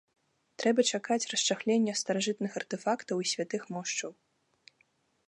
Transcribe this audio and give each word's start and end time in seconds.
Трэба 0.61 0.85
чакаць 0.97 1.27
расчахлення 1.33 1.93
старажытных 2.01 2.51
артэфактаў 2.63 3.17
і 3.25 3.29
святых 3.33 3.61
мошчаў! 3.77 4.11